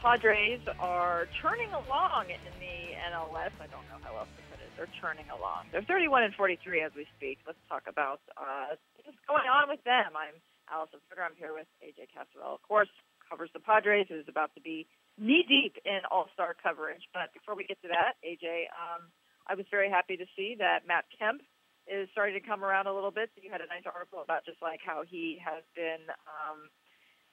[0.00, 3.52] Padres are churning along in the NL West.
[3.60, 4.72] I don't know how else to put it.
[4.72, 5.68] They're churning along.
[5.76, 7.36] They're 31 and 43 as we speak.
[7.44, 10.16] Let's talk about uh, what's going on with them.
[10.16, 10.40] I'm
[10.72, 11.20] Alyson Footer.
[11.20, 12.56] I'm here with AJ Cassavell.
[12.56, 12.88] Of course,
[13.28, 14.08] covers the Padres.
[14.08, 14.88] Who's about to be
[15.20, 17.04] knee deep in All Star coverage.
[17.12, 19.12] But before we get to that, AJ, um,
[19.44, 21.44] I was very happy to see that Matt Kemp
[21.84, 23.28] is starting to come around a little bit.
[23.36, 26.72] So you had a nice article about just like how he has been um,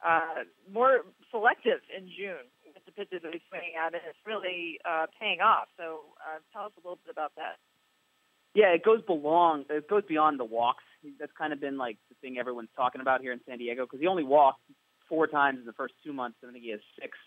[0.04, 2.46] uh, more selective in June
[2.86, 5.68] the pitches that he's swinging at, and it's really uh, paying off.
[5.78, 7.58] So uh, tell us a little bit about that.
[8.54, 9.66] Yeah, it goes belong.
[9.70, 10.84] It goes beyond the walks.
[11.20, 14.00] That's kind of been like the thing everyone's talking about here in San Diego because
[14.00, 14.62] he only walked
[15.08, 16.38] four times in the first two months.
[16.48, 17.18] I think he has six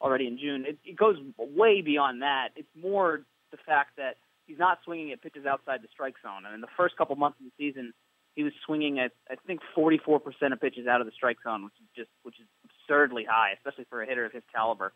[0.00, 0.64] already in June.
[0.66, 2.48] It, it goes way beyond that.
[2.56, 6.44] It's more the fact that he's not swinging at pitches outside the strike zone.
[6.44, 7.94] And in the first couple months of the season,
[8.34, 10.20] he was swinging at I think 44%
[10.52, 13.86] of pitches out of the strike zone, which is just which is absurdly high, especially
[13.88, 14.92] for a hitter of his caliber.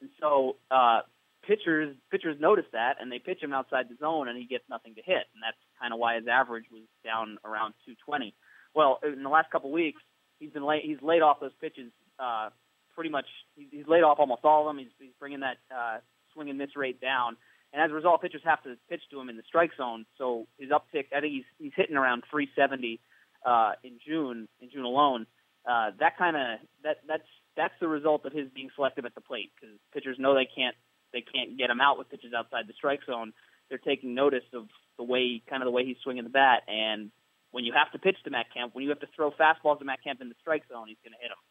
[0.00, 1.00] And so uh,
[1.46, 4.94] pitchers pitchers notice that, and they pitch him outside the zone, and he gets nothing
[4.94, 8.34] to hit, and that's kind of why his average was down around 220.
[8.74, 10.02] Well, in the last couple weeks,
[10.38, 12.50] he's been lay, he's laid off those pitches uh,
[12.94, 13.26] pretty much.
[13.56, 14.78] He's laid off almost all of them.
[14.78, 15.98] He's, he's bringing that uh,
[16.32, 17.36] swing and miss rate down,
[17.74, 20.06] and as a result, pitchers have to pitch to him in the strike zone.
[20.16, 23.00] So his uptick, I think he's he's hitting around 370
[23.44, 25.26] uh, in June in June alone.
[25.68, 29.20] Uh, that kind of that that's that's the result of his being selective at the
[29.20, 30.76] plate because pitchers know they can't
[31.12, 33.32] they can't get him out with pitches outside the strike zone.
[33.68, 37.10] They're taking notice of the way kind of the way he's swinging the bat, and
[37.50, 39.84] when you have to pitch to Matt Kemp, when you have to throw fastballs to
[39.84, 41.42] Matt Kemp in the strike zone, he's going to hit them.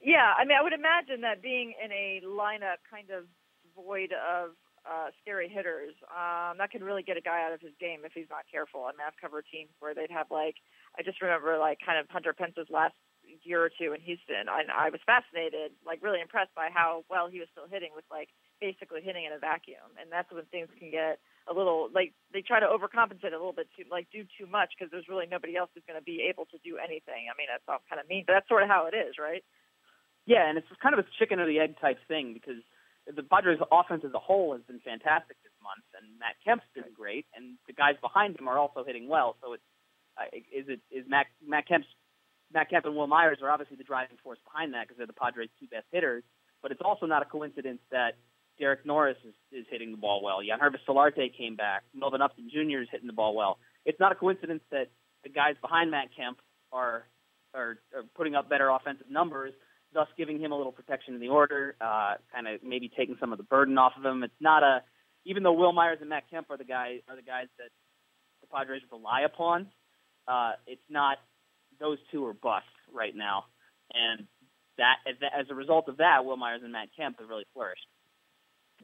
[0.00, 3.24] Yeah, I mean, I would imagine that being in a lineup kind of
[3.76, 4.52] void of
[4.88, 8.12] uh, scary hitters, um, that could really get a guy out of his game if
[8.16, 8.88] he's not careful.
[8.88, 10.56] I mean, I've covered teams where they'd have like,
[10.98, 12.96] I just remember like kind of Hunter Pence's last
[13.44, 14.48] year or two in Houston.
[14.48, 18.08] I, I was fascinated, like really impressed by how well he was still hitting with
[18.10, 19.92] like basically hitting in a vacuum.
[20.00, 23.52] And that's when things can get a little like they try to overcompensate a little
[23.52, 26.24] bit too, like do too much because there's really nobody else who's going to be
[26.24, 27.28] able to do anything.
[27.28, 29.44] I mean, that's all kind of mean, but that's sort of how it is, right?
[30.28, 32.60] Yeah, and it's kind of a chicken or the egg type thing because
[33.14, 36.92] the Padres' offense as a whole has been fantastic this month, and Matt Kemp's been
[36.94, 39.36] great, and the guys behind him are also hitting well.
[39.42, 39.62] So it's
[40.18, 41.86] uh, is it is Matt Matt Kemp's
[42.52, 45.12] Matt Kemp and Wil Myers are obviously the driving force behind that because they're the
[45.12, 46.24] Padres' two best hitters.
[46.62, 48.16] But it's also not a coincidence that
[48.58, 50.40] Derek Norris is, is hitting the ball well.
[50.42, 51.84] Yangervis Solarte came back.
[51.94, 52.82] Melvin Upton Jr.
[52.82, 53.58] is hitting the ball well.
[53.84, 54.90] It's not a coincidence that
[55.22, 56.38] the guys behind Matt Kemp
[56.72, 57.04] are
[57.54, 59.52] are, are putting up better offensive numbers
[59.92, 63.32] thus giving him a little protection in the order, uh, kind of maybe taking some
[63.32, 64.22] of the burden off of him.
[64.22, 64.82] It's not a,
[65.24, 67.70] even though Wil Myers and Matt Kemp are the guys are the guys that
[68.40, 69.68] the Padres rely upon.
[70.26, 71.18] Uh, it's not
[71.80, 73.44] those two are bust right now,
[73.92, 74.26] and
[74.76, 77.86] that as a result of that, Wil Myers and Matt Kemp have really flourished.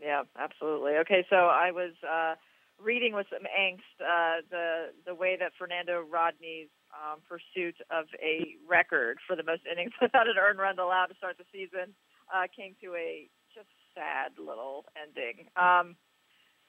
[0.02, 0.92] Yeah, absolutely.
[1.02, 2.34] Okay, so I was uh,
[2.82, 8.56] reading with some angst uh, the the way that Fernando Rodney's um, pursuit of a
[8.66, 11.94] record for the most innings without an earned run allowed to start the season
[12.32, 15.46] uh, came to a just sad little ending.
[15.56, 15.96] Um,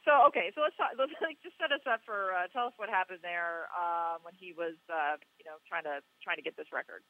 [0.05, 2.75] so okay, so let's talk, let's like, just set us up for uh, tell us
[2.77, 6.55] what happened there uh, when he was uh, you know trying to trying to get
[6.55, 7.01] this record.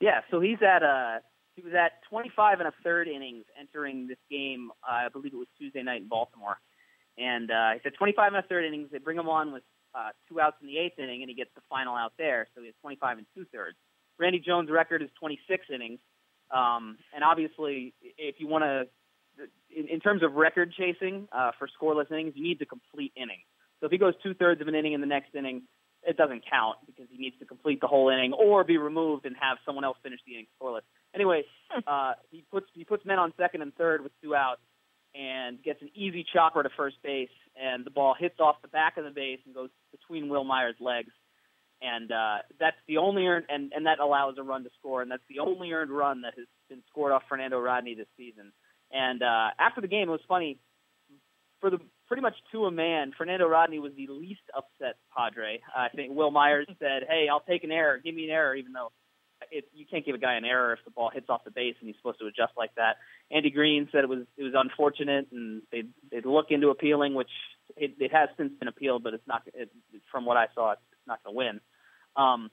[0.00, 1.22] Yeah, so he's at uh
[1.54, 4.70] he was at 25 and a third innings entering this game.
[4.82, 6.56] Uh, I believe it was Tuesday night in Baltimore,
[7.18, 8.88] and uh, he said 25 and a third innings.
[8.90, 9.62] They bring him on with
[9.94, 12.48] uh, two outs in the eighth inning, and he gets the final out there.
[12.54, 13.76] So he has 25 and two thirds.
[14.18, 16.00] Randy Jones' record is 26 innings.
[16.50, 18.84] Um, and obviously, if you want to,
[19.74, 23.44] in, in terms of record chasing uh, for scoreless innings, you need to complete innings.
[23.80, 25.62] So if he goes two thirds of an inning in the next inning,
[26.04, 29.36] it doesn't count because he needs to complete the whole inning or be removed and
[29.40, 30.82] have someone else finish the inning scoreless.
[31.14, 31.44] Anyway,
[31.86, 34.60] uh, he puts he puts men on second and third with two outs
[35.14, 37.28] and gets an easy chopper to first base,
[37.60, 40.76] and the ball hits off the back of the base and goes between Wil Myers'
[40.80, 41.12] legs.
[41.82, 45.10] And uh, that's the only earned, and, and that allows a run to score, and
[45.10, 48.52] that's the only earned run that has been scored off Fernando Rodney this season.
[48.92, 50.58] And uh, after the game, it was funny.
[51.60, 55.60] For the pretty much to a man, Fernando Rodney was the least upset Padre.
[55.76, 57.98] I think Wil Myers said, "Hey, I'll take an error.
[58.02, 58.92] Give me an error," even though
[59.50, 61.74] it, you can't give a guy an error if the ball hits off the base
[61.80, 62.96] and he's supposed to adjust like that.
[63.30, 67.30] Andy Green said it was it was unfortunate and they they'd look into appealing, which
[67.76, 69.70] it, it has since been appealed, but it's not it,
[70.10, 71.60] from what I saw, it's not going to win.
[72.16, 72.50] Um,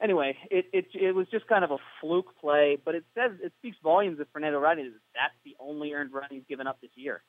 [0.00, 3.52] anyway, it, it it was just kind of a fluke play, but it says it
[3.58, 4.90] speaks volumes of Fernando Rodney.
[5.14, 7.22] That's the only earned run he's given up this year.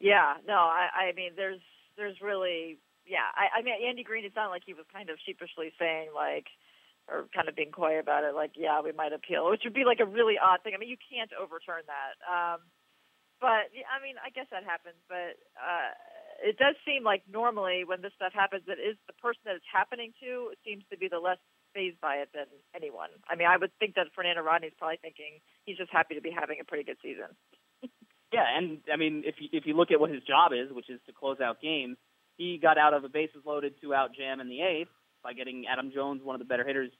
[0.00, 1.60] Yeah, no, I, I mean, there's
[1.96, 4.24] there's really, yeah, I, I mean, Andy Green.
[4.24, 6.46] It sounded like he was kind of sheepishly saying like,
[7.08, 9.88] or kind of being coy about it, like, yeah, we might appeal, which would be
[9.88, 10.76] like a really odd thing.
[10.76, 12.20] I mean, you can't overturn that.
[12.28, 12.60] Um,
[13.40, 15.90] but I mean, I guess that happens, but uh,
[16.42, 19.72] it does seem like normally when this stuff happens, it is the person that it's
[19.72, 21.38] happening to seems to be the less
[21.74, 23.10] phased by it than anyone.
[23.30, 26.34] I mean, I would think that Fernando Rodney's probably thinking he's just happy to be
[26.34, 27.30] having a pretty good season.
[28.34, 30.90] yeah, and I mean, if you, if you look at what his job is, which
[30.90, 31.96] is to close out games,
[32.36, 34.90] he got out of a bases loaded two out jam in the eighth
[35.28, 36.90] by getting Adam Jones, one of the better hitters,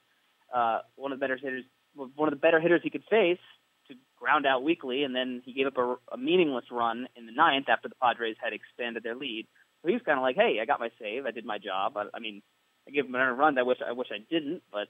[0.55, 1.63] uh, one of the better hitters,
[1.95, 3.39] one of the better hitters he could face,
[3.87, 7.31] to ground out weakly, and then he gave up a, a meaningless run in the
[7.31, 9.47] ninth after the Padres had expanded their lead.
[9.81, 11.25] So he was kind of like, "Hey, I got my save.
[11.25, 11.97] I did my job.
[11.97, 12.43] I, I mean,
[12.87, 13.57] I gave him another run.
[13.57, 14.89] I wish I wish I didn't, but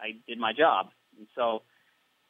[0.00, 1.62] I did my job." And so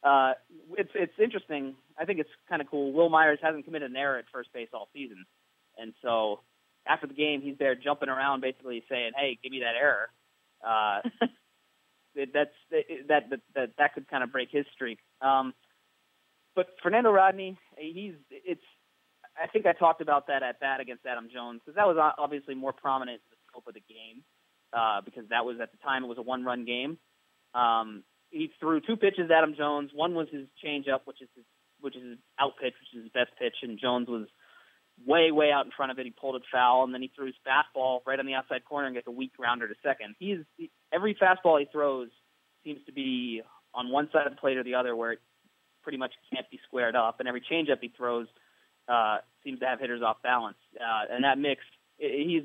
[0.02, 0.32] uh,
[0.78, 1.74] it's it's interesting.
[1.98, 2.94] I think it's kind of cool.
[2.94, 5.26] Wil Myers hasn't committed an error at first base all season,
[5.76, 6.40] and so
[6.86, 10.08] after the game, he's there jumping around, basically saying, "Hey, give me that error."
[10.64, 11.00] Uh,
[12.14, 14.98] it, that's that, that that that could kind of break his streak.
[15.20, 15.54] Um,
[16.54, 18.62] but Fernando Rodney, he's it's.
[19.40, 22.54] I think I talked about that at bat against Adam Jones because that was obviously
[22.54, 24.22] more prominent in the scope of the game
[24.72, 26.98] uh, because that was at the time it was a one-run game.
[27.54, 29.90] Um, he threw two pitches at Adam Jones.
[29.94, 31.44] One was his changeup, which is his,
[31.80, 34.26] which is his out pitch, which is his best pitch, and Jones was
[35.06, 36.04] way way out in front of it.
[36.04, 38.86] He pulled it foul, and then he threw his fastball right on the outside corner
[38.86, 40.14] and gets a weak grounder to second.
[40.18, 42.08] He's he, every fastball he throws
[42.64, 43.42] seems to be
[43.74, 45.20] on one side of the plate or the other, where it
[45.82, 48.26] pretty much can't be squared up, and every changeup he throws
[48.88, 50.58] uh, seems to have hitters off balance.
[50.76, 51.62] Uh, and that mix,
[51.98, 52.42] he's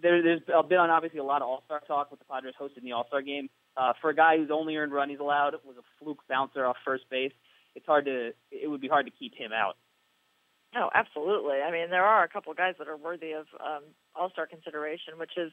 [0.00, 2.84] there, there's been on obviously a lot of All Star talk with the Padres hosting
[2.84, 3.48] the All Star game.
[3.76, 6.76] Uh, for a guy who's only earned run he's allowed was a fluke bouncer off
[6.84, 7.32] first base.
[7.74, 9.76] It's hard to it would be hard to keep him out.
[10.74, 11.60] Oh, absolutely.
[11.60, 13.84] I mean, there are a couple guys that are worthy of um,
[14.16, 15.52] All Star consideration, which is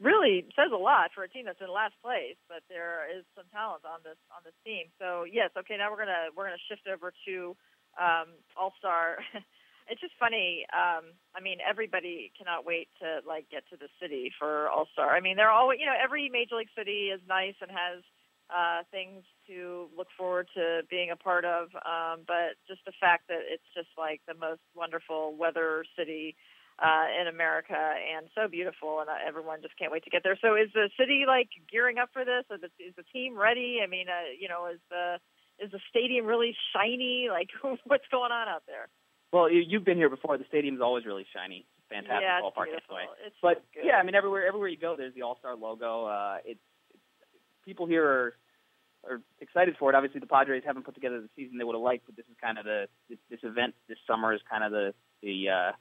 [0.00, 2.36] really says a lot for a team that's in last place.
[2.48, 4.92] But there is some talent on this on this team.
[5.00, 5.76] So yes, okay.
[5.80, 7.56] Now we're gonna we're gonna shift over to
[7.96, 9.24] um, All Star.
[9.88, 10.68] it's just funny.
[10.68, 15.16] Um, I mean, everybody cannot wait to like get to the city for All Star.
[15.16, 18.04] I mean, they're always you know every major league city is nice and has
[18.50, 21.68] uh, things to look forward to being a part of.
[21.84, 26.36] Um, but just the fact that it's just like the most wonderful weather city
[26.78, 30.38] uh, in America and so beautiful, and uh, everyone just can't wait to get there.
[30.40, 32.44] So, is the city like gearing up for this?
[32.54, 33.80] Is the, is the team ready?
[33.82, 35.18] I mean, uh, you know, is the
[35.58, 37.28] is the stadium really shiny?
[37.38, 37.50] Like,
[37.84, 38.88] what's going on out there?
[39.32, 40.38] Well, you've been here before.
[40.38, 41.66] The stadium's always really shiny.
[41.90, 43.06] Fantastic yeah, ballpark anyway.
[43.26, 46.06] It's but so yeah, I mean, everywhere everywhere you go, there's the All Star logo.
[46.06, 46.60] Uh, it's
[47.68, 48.32] people here are
[49.08, 49.94] are excited for it.
[49.94, 52.36] Obviously, the Padres haven't put together the season they would have liked, but this is
[52.42, 55.72] kind of the this, this event this summer is kind of the the uh,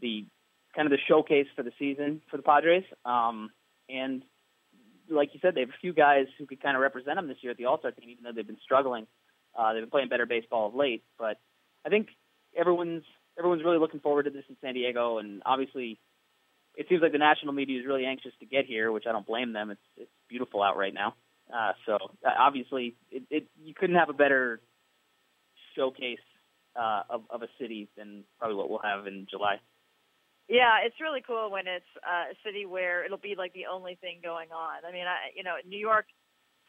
[0.00, 0.26] the
[0.76, 2.84] kind of the showcase for the season for the Padres.
[3.04, 3.50] Um,
[3.88, 4.22] and
[5.10, 7.38] like you said, they have a few guys who could kind of represent them this
[7.40, 9.06] year at the All Star team, even though they've been struggling.
[9.58, 11.40] Uh, they've been playing better baseball of late, but
[11.84, 12.08] I think
[12.56, 13.04] everyone's
[13.38, 15.98] everyone's really looking forward to this in San Diego, and obviously,
[16.78, 19.26] it seems like the national media is really anxious to get here, which I don't
[19.26, 19.70] blame them.
[19.70, 21.14] It's it's beautiful out right now.
[21.52, 21.94] Uh, so
[22.24, 24.60] uh, obviously, it, it, you couldn't have a better
[25.74, 26.22] showcase
[26.78, 29.56] uh, of, of a city than probably what we'll have in July.
[30.48, 33.98] Yeah, it's really cool when it's uh, a city where it'll be like the only
[34.00, 34.84] thing going on.
[34.86, 36.06] I mean, I you know, New York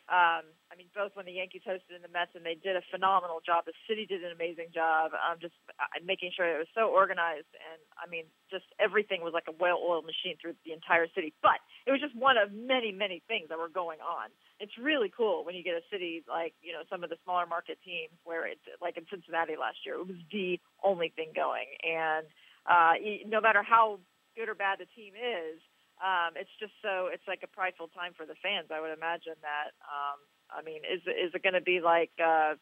[0.09, 2.81] um, I mean, both when the Yankees hosted in the Mets, and they did a
[2.89, 3.69] phenomenal job.
[3.69, 5.13] The city did an amazing job.
[5.13, 9.37] Um, just uh, making sure it was so organized, and I mean, just everything was
[9.37, 11.37] like a well-oiled machine through the entire city.
[11.45, 14.33] But it was just one of many, many things that were going on.
[14.57, 17.45] It's really cool when you get a city like you know some of the smaller
[17.45, 21.69] market teams where it's like in Cincinnati last year, it was the only thing going,
[21.85, 22.25] and
[22.65, 22.97] uh,
[23.29, 24.01] no matter how
[24.33, 25.61] good or bad the team is
[25.99, 28.71] um, it's just so it's like a prideful time for the fans.
[28.71, 29.75] I would imagine that.
[29.83, 32.55] Um, I mean, is is it going to be like uh,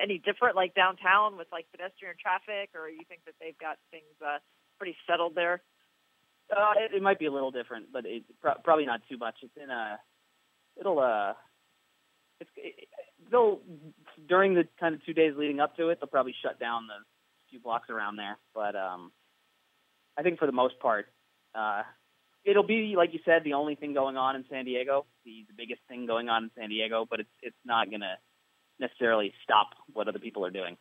[0.00, 4.10] any different, like downtown with like pedestrian traffic, or you think that they've got things
[4.18, 4.38] uh,
[4.78, 5.62] pretty settled there?
[6.50, 9.34] Uh, it, it might be a little different, but it, pro- probably not too much.
[9.42, 9.98] It's in a,
[10.78, 11.34] it'll uh,
[12.40, 12.88] it's it,
[13.30, 13.60] they'll
[14.28, 16.98] during the kind of two days leading up to it, they'll probably shut down the
[17.50, 18.38] few blocks around there.
[18.54, 19.12] But um,
[20.18, 21.06] I think for the most part,
[21.54, 21.82] uh,
[22.46, 25.54] it'll be like you said, the only thing going on in San Diego, the, the
[25.56, 28.14] biggest thing going on in San Diego, but it's it's not going to
[28.78, 30.76] necessarily stop what other people are doing.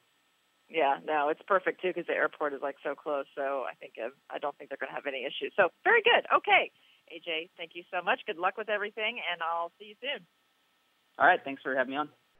[0.69, 3.25] Yeah, no, it's perfect too because the airport is like so close.
[3.35, 5.53] So I think uh, I don't think they're going to have any issues.
[5.57, 6.25] So very good.
[6.33, 6.71] Okay,
[7.11, 8.21] AJ, thank you so much.
[8.25, 10.25] Good luck with everything, and I'll see you soon.
[11.17, 12.09] All right, thanks for having me on.